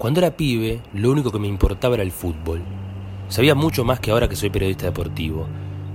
Cuando 0.00 0.20
era 0.20 0.34
pibe, 0.34 0.80
lo 0.94 1.10
único 1.10 1.30
que 1.30 1.38
me 1.38 1.46
importaba 1.46 1.92
era 1.92 2.02
el 2.02 2.10
fútbol. 2.10 2.62
Sabía 3.28 3.54
mucho 3.54 3.84
más 3.84 4.00
que 4.00 4.10
ahora 4.10 4.30
que 4.30 4.34
soy 4.34 4.48
periodista 4.48 4.86
deportivo. 4.86 5.46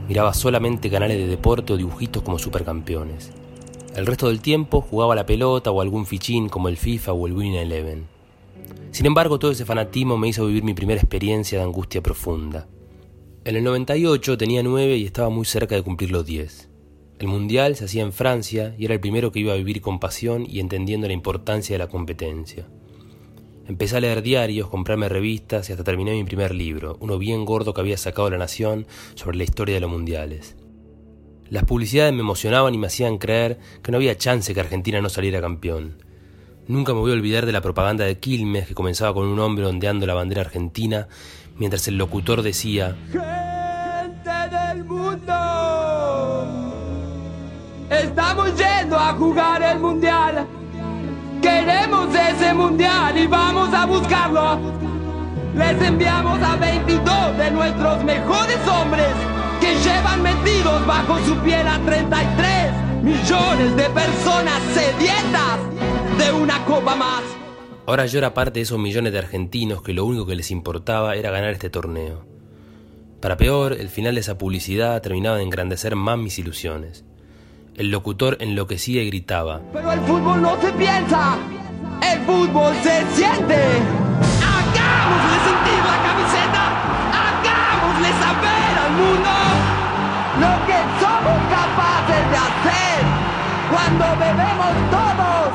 Miraba 0.08 0.31
solamente 0.36 0.92
canales 0.92 1.18
de 1.18 1.26
deporte 1.26 1.74
o 1.74 1.78
dibujitos 1.78 2.22
como 2.22 2.38
supercampeones. 2.38 3.31
El 3.96 4.06
resto 4.06 4.28
del 4.28 4.42
tiempo 4.42 4.81
jugaba 4.81 5.15
la 5.15 5.26
pelota 5.26 5.72
o 5.72 5.81
algún 5.81 6.06
fichín 6.06 6.49
como 6.49 6.70
el 6.70 6.78
FIFA 6.78 7.13
o 7.13 7.26
el 7.26 7.33
Winning 7.33 7.56
Eleven. 7.56 8.06
Sin 8.92 9.08
embargo, 9.08 9.40
todo 9.40 9.49
ese 9.49 9.65
fanatismo 9.65 10.19
me 10.19 10.28
hizo 10.28 10.46
vivir 10.46 10.63
mi 10.63 10.76
primera 10.76 11.01
experiencia 11.01 11.58
de 11.58 11.63
angustia 11.63 12.03
profunda. 12.03 12.67
En 13.44 13.56
el 13.56 13.63
98 13.63 14.37
tenía 14.37 14.62
9 14.62 14.97
y 14.97 15.06
estaba 15.06 15.29
muy 15.29 15.46
cerca 15.46 15.74
de 15.74 15.81
cumplir 15.81 16.12
los 16.12 16.27
10. 16.27 16.70
El 17.17 17.27
mundial 17.27 17.76
se 17.76 17.85
hacía 17.85 18.03
en 18.03 18.13
Francia 18.13 18.76
y 18.77 18.85
era 18.85 18.94
el 18.94 18.99
primero 18.99 19.31
que 19.31 19.40
iba 19.40 19.53
a 19.53 19.58
vivir 19.58 19.81
con 19.81 19.99
pasión 19.99 20.45
y 20.48 20.59
entendiendo 20.59 21.08
la 21.08 21.13
importancia 21.13 21.73
de 21.73 21.80
la 21.80 21.90
competencia. 21.90 22.67
Empecé 23.67 23.97
a 23.97 23.99
leer 23.99 24.21
diarios, 24.21 24.69
comprarme 24.69 25.09
revistas 25.09 25.69
y 25.69 25.71
hasta 25.71 25.83
terminé 25.83 26.11
mi 26.11 26.23
primer 26.23 26.53
libro, 26.53 26.97
uno 26.99 27.17
bien 27.17 27.45
gordo 27.45 27.73
que 27.73 27.81
había 27.81 27.97
sacado 27.97 28.29
La 28.29 28.38
Nación 28.38 28.85
sobre 29.15 29.38
la 29.38 29.43
historia 29.43 29.73
de 29.73 29.81
los 29.81 29.89
mundiales. 29.89 30.55
Las 31.49 31.63
publicidades 31.63 32.13
me 32.13 32.19
emocionaban 32.19 32.75
y 32.75 32.77
me 32.77 32.88
hacían 32.88 33.17
creer 33.17 33.57
que 33.81 33.91
no 33.91 33.97
había 33.97 34.17
chance 34.17 34.53
que 34.53 34.59
Argentina 34.59 35.01
no 35.01 35.09
saliera 35.09 35.41
campeón. 35.41 35.97
Nunca 36.67 36.93
me 36.93 36.99
voy 36.99 37.11
a 37.11 37.15
olvidar 37.15 37.47
de 37.47 37.51
la 37.51 37.61
propaganda 37.61 38.05
de 38.05 38.19
Quilmes 38.19 38.67
que 38.67 38.75
comenzaba 38.75 39.15
con 39.15 39.27
un 39.27 39.39
hombre 39.39 39.66
ondeando 39.66 40.05
la 40.05 40.13
bandera 40.13 40.41
argentina 40.41 41.07
mientras 41.57 41.88
el 41.88 41.97
locutor 41.97 42.43
decía 42.43 42.95
Gente 43.11 44.29
del 44.55 44.83
mundo, 44.85 45.33
estamos 47.89 48.49
yendo 48.57 48.97
a 48.97 49.13
jugar 49.13 49.63
el 49.63 49.79
mundial. 49.79 50.05
Mundial 52.55 53.18
y 53.18 53.27
vamos 53.27 53.73
a 53.73 53.86
buscarlo. 53.86 54.59
Les 55.56 55.81
enviamos 55.81 56.42
a 56.42 56.56
22 56.56 57.38
de 57.38 57.52
nuestros 57.52 58.03
mejores 58.03 58.59
hombres 58.67 59.14
que 59.62 59.75
llevan 59.75 60.22
metidos 60.22 60.86
bajo 60.86 61.17
su 61.25 61.36
piel 61.38 61.67
a 61.67 61.80
33 61.80 62.73
millones 63.03 63.75
de 63.75 63.89
personas 63.89 64.62
sedientas 64.73 65.59
de 66.17 66.31
una 66.31 66.64
copa 66.66 66.95
más. 66.95 67.23
Ahora 67.86 68.06
yo 68.06 68.17
era 68.17 68.34
parte 68.34 68.59
de 68.59 68.64
esos 68.64 68.80
millones 68.80 69.14
de 69.14 69.19
argentinos 69.19 69.81
que 69.81 69.94
lo 69.94 70.06
único 70.06 70.25
que 70.25 70.36
les 70.36 70.50
importaba 70.52 71.16
era 71.16 71.31
ganar 71.31 71.52
este 71.52 71.69
torneo. 71.69 72.25
Para 73.22 73.38
peor, 73.38 73.73
el 73.73 73.90
final 73.90 74.16
de 74.16 74.22
esa 74.22 74.38
publicidad 74.38 75.02
terminaba 75.02 75.38
de 75.38 75.44
engrandecer 75.44 75.95
más 75.95 76.17
mis 76.17 76.38
ilusiones. 76.40 77.06
El 77.75 77.92
locutor 77.92 78.38
enloquecía 78.40 79.03
y 79.03 79.08
gritaba. 79.08 79.62
Pero 79.73 79.92
el 79.92 80.00
fútbol 80.02 80.42
no 80.42 80.59
se 80.62 80.72
piensa, 80.73 81.38
fútbol 82.26 82.73
se 82.84 83.06
siente. 83.14 83.62
Hagámosle 84.42 85.38
sentir 85.48 85.81
la 85.86 85.98
camiseta, 86.08 86.64
hagámosle 87.22 88.09
saber 88.23 88.73
al 88.86 88.92
mundo 88.92 89.34
lo 90.44 90.53
que 90.68 90.80
somos 91.02 91.40
capaces 91.58 92.23
de 92.31 92.38
hacer 92.38 93.00
cuando 93.70 94.06
bebemos 94.20 94.73
todos 94.92 95.52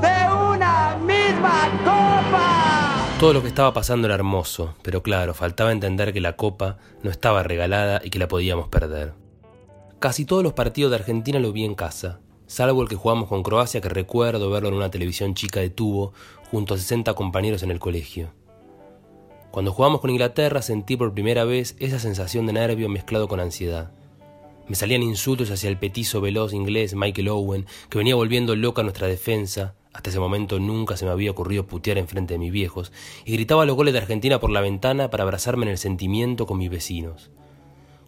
de 0.00 0.16
una 0.54 0.96
misma 0.96 1.68
copa. 1.84 3.18
Todo 3.18 3.32
lo 3.32 3.42
que 3.42 3.48
estaba 3.48 3.72
pasando 3.72 4.06
era 4.06 4.14
hermoso, 4.14 4.74
pero 4.82 5.02
claro, 5.02 5.34
faltaba 5.34 5.72
entender 5.72 6.12
que 6.12 6.20
la 6.20 6.36
copa 6.36 6.78
no 7.02 7.10
estaba 7.10 7.42
regalada 7.42 8.00
y 8.02 8.10
que 8.10 8.18
la 8.18 8.28
podíamos 8.28 8.68
perder. 8.68 9.14
Casi 9.98 10.24
todos 10.24 10.42
los 10.42 10.52
partidos 10.52 10.90
de 10.90 10.96
Argentina 10.96 11.38
lo 11.38 11.52
vi 11.52 11.64
en 11.64 11.74
casa, 11.74 12.20
salvo 12.54 12.82
el 12.82 12.88
que 12.88 12.94
jugamos 12.94 13.28
con 13.28 13.42
Croacia 13.42 13.80
que 13.80 13.88
recuerdo 13.88 14.48
verlo 14.48 14.68
en 14.68 14.76
una 14.76 14.88
televisión 14.88 15.34
chica 15.34 15.58
de 15.58 15.70
tubo 15.70 16.12
junto 16.52 16.74
a 16.74 16.78
60 16.78 17.12
compañeros 17.14 17.64
en 17.64 17.72
el 17.72 17.80
colegio. 17.80 18.30
Cuando 19.50 19.72
jugamos 19.72 20.00
con 20.00 20.10
Inglaterra 20.10 20.62
sentí 20.62 20.96
por 20.96 21.12
primera 21.12 21.44
vez 21.44 21.74
esa 21.80 21.98
sensación 21.98 22.46
de 22.46 22.52
nervio 22.52 22.88
mezclado 22.88 23.26
con 23.26 23.40
ansiedad. 23.40 23.90
Me 24.68 24.76
salían 24.76 25.02
insultos 25.02 25.50
hacia 25.50 25.68
el 25.68 25.78
petizo 25.78 26.20
veloz 26.20 26.52
inglés 26.52 26.94
Michael 26.94 27.30
Owen, 27.30 27.66
que 27.88 27.98
venía 27.98 28.14
volviendo 28.14 28.54
loca 28.54 28.84
nuestra 28.84 29.08
defensa, 29.08 29.74
hasta 29.92 30.10
ese 30.10 30.20
momento 30.20 30.60
nunca 30.60 30.96
se 30.96 31.06
me 31.06 31.10
había 31.10 31.32
ocurrido 31.32 31.66
putear 31.66 31.98
en 31.98 32.06
frente 32.06 32.34
de 32.34 32.38
mis 32.38 32.52
viejos, 32.52 32.92
y 33.24 33.32
gritaba 33.32 33.66
los 33.66 33.74
goles 33.74 33.94
de 33.94 33.98
Argentina 33.98 34.38
por 34.38 34.50
la 34.50 34.60
ventana 34.60 35.10
para 35.10 35.24
abrazarme 35.24 35.64
en 35.64 35.72
el 35.72 35.78
sentimiento 35.78 36.46
con 36.46 36.58
mis 36.58 36.70
vecinos. 36.70 37.32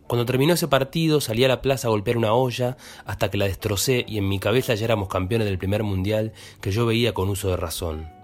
Cuando 0.06 0.25
terminó 0.25 0.55
ese 0.55 0.69
partido 0.69 1.21
salí 1.21 1.44
a 1.44 1.49
la 1.49 1.62
plaza 1.62 1.89
a 1.89 1.91
golpear 1.91 2.17
una 2.17 2.33
olla 2.33 2.77
hasta 3.06 3.28
que 3.28 3.39
la 3.39 3.47
destrocé 3.47 4.05
y 4.06 4.19
en 4.19 4.28
mi 4.28 4.39
cabeza 4.39 4.75
ya 4.75 4.84
éramos 4.84 5.09
campeones 5.09 5.49
del 5.49 5.59
primer 5.59 5.83
mundial 5.83 6.33
que 6.61 6.71
yo 6.71 6.87
veía 6.87 7.12
con 7.12 7.28
uso 7.28 7.49
de 7.49 7.56
razón. 7.56 8.16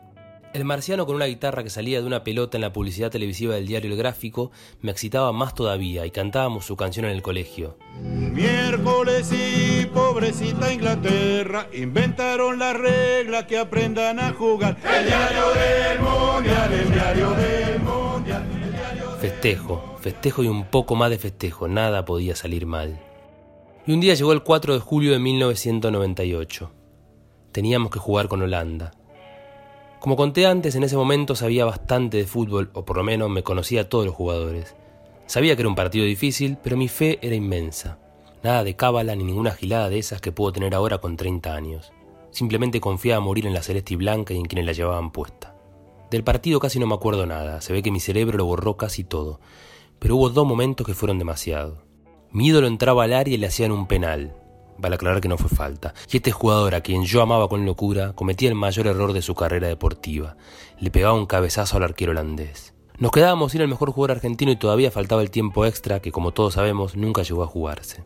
El 0.53 0.65
marciano 0.65 1.07
con 1.07 1.17
una 1.17 1.25
guitarra 1.25 1.65
que 1.65 1.71
salía 1.71 2.01
de 2.01 2.07
una 2.07 2.25
pelota 2.25 2.59
en 2.59 2.61
la 2.61 2.75
publicidad 2.75 3.11
televisiva 3.11 3.55
del 3.55 3.67
diario 3.67 3.91
El 3.91 3.97
Gráfico 3.97 4.53
me 4.83 4.91
excitaba 4.93 5.33
más 5.33 5.55
todavía 5.55 6.05
y 6.05 6.11
cantábamos 6.11 6.67
su 6.67 6.77
canción 6.77 7.07
en 7.07 7.13
el 7.13 7.23
colegio. 7.23 7.79
Miércoles 8.01 9.33
y 9.33 9.87
pobrecita 9.87 10.73
Inglaterra 10.73 11.69
inventaron 11.73 12.59
la 12.59 12.75
regla 12.75 13.47
que 13.47 13.59
aprendan 13.59 14.21
a 14.21 14.35
jugar. 14.35 14.77
El 14.85 15.07
diario 15.07 15.45
del 15.55 16.01
mundial, 16.01 16.73
el 16.73 16.93
diario 16.93 17.31
del 17.31 17.81
mundial. 17.81 18.52
Festejo, 19.23 19.81
festejo 20.01 20.43
y 20.43 20.49
un 20.49 20.65
poco 20.65 20.97
más 20.97 21.09
de 21.09 21.17
festejo, 21.17 21.69
nada 21.69 22.05
podía 22.05 22.35
salir 22.35 22.67
mal. 22.67 22.99
Y 23.87 23.93
un 23.93 24.01
día 24.01 24.15
llegó 24.15 24.33
el 24.33 24.43
4 24.43 24.75
de 24.75 24.81
julio 24.81 25.13
de 25.13 25.21
1998. 25.21 26.73
Teníamos 27.53 27.93
que 27.93 28.01
jugar 28.01 28.27
con 28.27 28.43
Holanda. 28.43 28.91
Como 30.01 30.17
conté 30.17 30.45
antes, 30.45 30.75
en 30.75 30.83
ese 30.83 30.97
momento 30.97 31.37
sabía 31.37 31.65
bastante 31.65 32.17
de 32.17 32.27
fútbol, 32.27 32.71
o 32.75 32.85
por 32.85 32.97
lo 32.97 33.05
menos 33.05 33.31
me 33.31 33.45
conocía 33.45 33.83
a 33.83 33.89
todos 33.89 34.07
los 34.07 34.15
jugadores. 34.17 34.75
Sabía 35.27 35.55
que 35.55 35.63
era 35.63 35.69
un 35.69 35.77
partido 35.77 36.05
difícil, 36.05 36.59
pero 36.61 36.77
mi 36.77 36.89
fe 36.89 37.21
era 37.23 37.37
inmensa. 37.37 38.01
Nada 38.43 38.65
de 38.65 38.75
cábala 38.75 39.15
ni 39.15 39.23
ninguna 39.23 39.53
gilada 39.53 39.89
de 39.89 40.01
esas 40.01 40.21
que 40.21 40.33
puedo 40.33 40.53
tener 40.53 40.75
ahora 40.75 40.99
con 40.99 41.17
30 41.17 41.55
años. 41.55 41.93
Simplemente 42.33 42.81
confiaba 42.81 43.19
a 43.19 43.25
morir 43.25 43.47
en 43.47 43.55
la 43.55 43.63
celeste 43.63 43.95
y 43.95 43.99
blanca 43.99 44.35
y 44.35 44.39
en 44.39 44.47
quienes 44.47 44.67
la 44.67 44.73
llevaban 44.73 45.13
puesta. 45.13 45.52
Del 46.13 46.25
partido 46.25 46.61
casi 46.61 46.79
no 46.79 46.87
me 46.87 46.95
acuerdo 46.95 47.25
nada, 47.25 47.63
se 47.63 47.73
ve 47.73 47.83
que 47.83 47.91
mi 47.91 47.99
cerebro 47.99 48.37
lo 48.37 48.45
borró 48.45 48.77
casi 48.77 49.03
todo, 49.03 49.41
pero 49.99 50.17
hubo 50.17 50.29
dos 50.29 50.47
momentos 50.47 50.87
que 50.87 50.93
fueron 50.93 51.19
demasiado. 51.19 51.87
Mi 52.31 52.49
ídolo 52.49 52.67
entraba 52.67 53.05
al 53.05 53.15
área 53.15 53.35
y 53.35 53.39
le 53.39 53.47
hacían 53.47 53.73
un 53.73 53.87
penal. 53.87 54.37
Vale 54.77 54.97
aclarar 54.97 55.23
que 55.23 55.29
no 55.29 55.39
fue 55.39 55.49
falta. 55.49 55.95
Y 56.13 56.19
este 56.19 56.31
jugador, 56.31 56.75
a 56.75 56.83
quien 56.83 57.05
yo 57.07 57.23
amaba 57.23 57.49
con 57.49 57.65
locura, 57.65 58.13
cometía 58.13 58.51
el 58.51 58.55
mayor 58.55 58.89
error 58.89 59.15
de 59.15 59.23
su 59.23 59.35
carrera 59.35 59.69
deportiva. 59.69 60.37
Le 60.79 60.91
pegaba 60.91 61.15
un 61.15 61.25
cabezazo 61.25 61.79
al 61.79 61.85
arquero 61.85 62.13
holandés. 62.13 62.75
Nos 62.99 63.11
quedábamos 63.11 63.53
sin 63.53 63.63
el 63.63 63.69
mejor 63.69 63.91
jugador 63.91 64.19
argentino 64.19 64.53
y 64.53 64.57
todavía 64.57 64.91
faltaba 64.91 65.23
el 65.23 65.31
tiempo 65.31 65.65
extra 65.65 66.01
que, 66.01 66.13
como 66.13 66.33
todos 66.33 66.53
sabemos, 66.53 66.95
nunca 66.95 67.23
llegó 67.23 67.43
a 67.43 67.47
jugarse. 67.47 68.05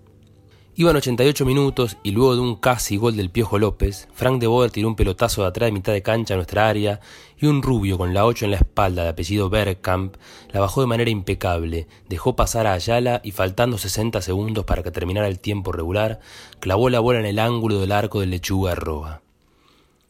Iban 0.78 0.94
88 0.94 1.46
minutos 1.46 1.96
y 2.02 2.10
luego 2.10 2.34
de 2.34 2.42
un 2.42 2.56
casi 2.56 2.98
gol 2.98 3.16
del 3.16 3.30
Piojo 3.30 3.58
López, 3.58 4.08
Frank 4.12 4.38
de 4.38 4.46
Boer 4.46 4.70
tiró 4.70 4.88
un 4.88 4.94
pelotazo 4.94 5.40
de 5.40 5.48
atrás 5.48 5.68
de 5.68 5.72
mitad 5.72 5.94
de 5.94 6.02
cancha 6.02 6.34
a 6.34 6.36
nuestra 6.36 6.68
área 6.68 7.00
y 7.40 7.46
un 7.46 7.62
rubio 7.62 7.96
con 7.96 8.12
la 8.12 8.26
8 8.26 8.44
en 8.44 8.50
la 8.50 8.58
espalda 8.58 9.04
de 9.04 9.08
apellido 9.08 9.48
Bergkamp 9.48 10.16
la 10.52 10.60
bajó 10.60 10.82
de 10.82 10.86
manera 10.86 11.08
impecable, 11.08 11.88
dejó 12.10 12.36
pasar 12.36 12.66
a 12.66 12.74
Ayala 12.74 13.22
y 13.24 13.30
faltando 13.30 13.78
60 13.78 14.20
segundos 14.20 14.66
para 14.66 14.82
que 14.82 14.90
terminara 14.90 15.28
el 15.28 15.38
tiempo 15.38 15.72
regular, 15.72 16.20
clavó 16.60 16.90
la 16.90 17.00
bola 17.00 17.20
en 17.20 17.26
el 17.26 17.38
ángulo 17.38 17.80
del 17.80 17.92
arco 17.92 18.20
del 18.20 18.28
lechuga 18.28 18.74
Roa. 18.74 19.22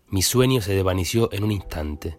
Mi 0.09 0.22
sueño 0.22 0.60
se 0.62 0.75
desvaneció 0.75 1.32
en 1.32 1.44
un 1.44 1.53
instante. 1.53 2.19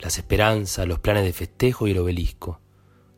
Las 0.00 0.18
esperanzas, 0.18 0.86
los 0.86 0.98
planes 0.98 1.24
de 1.24 1.32
festejo 1.32 1.88
y 1.88 1.92
el 1.92 1.98
obelisco. 1.98 2.60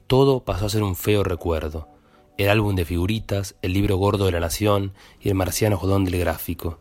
Todo 0.07 0.45
pasó 0.45 0.67
a 0.67 0.71
ser 0.71 0.85
un 0.85 0.95
feo 0.95 1.25
recuerdo 1.25 1.98
el 2.39 2.49
álbum 2.51 2.77
de 2.77 2.85
figuritas, 2.85 3.57
el 3.63 3.73
libro 3.73 3.97
gordo 3.97 4.27
de 4.27 4.33
la 4.33 4.41
nación 4.41 4.95
y 5.21 5.29
el 5.29 5.35
marciano 5.35 5.77
jodón 5.77 6.05
del 6.05 6.21
gráfico. 6.21 6.79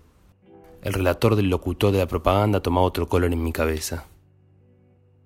El 0.84 0.94
relator 0.94 1.36
del 1.36 1.50
locutor 1.50 1.92
de 1.92 1.98
la 1.98 2.06
propaganda 2.06 2.62
tomaba 2.62 2.86
otro 2.86 3.10
color 3.10 3.34
en 3.34 3.44
mi 3.44 3.52
cabeza. 3.52 4.06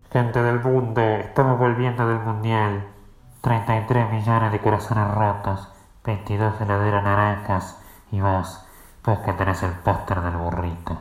Gente 0.09 0.41
del 0.41 0.61
mundo, 0.61 1.01
estamos 1.01 1.59
volviendo 1.59 2.07
del 2.07 2.19
mundial. 2.19 2.87
33 3.41 4.11
millones 4.11 4.51
de 4.53 4.59
corazones 4.61 5.13
rotos, 5.13 5.67
22 6.05 6.61
heladeras 6.61 7.03
naranjas 7.03 7.77
y 8.11 8.17
más, 8.21 8.65
pues 9.01 9.19
que 9.19 9.33
tenés 9.33 9.61
el 9.63 9.73
póster 9.83 10.21
del 10.21 10.37
burrito. 10.37 10.97